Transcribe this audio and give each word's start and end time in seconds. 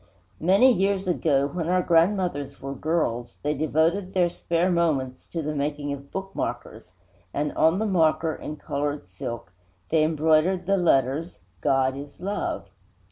II 0.41 0.47
Many 0.47 0.73
years 0.73 1.07
ago, 1.07 1.45
when 1.47 1.69
our 1.69 1.83
grandmothers 1.83 2.59
were 2.59 2.73
girls, 2.73 3.35
they 3.43 3.53
devoted 3.53 4.15
their 4.15 4.31
spare 4.31 4.71
moments 4.71 5.27
to 5.27 5.43
the 5.43 5.53
making 5.53 5.93
of 5.93 6.09
bookmarkers; 6.11 6.93
and 7.35 7.51
on 7.53 7.77
the 7.77 7.85
marker, 7.85 8.33
in 8.33 8.55
colored 8.55 9.07
silk, 9.07 9.53
they 9.89 10.03
embroidered 10.03 10.65
the 10.65 10.75
letters 10.77 11.37
GOD 11.61 11.97
IS 11.97 12.19
LOVE. 12.19 12.67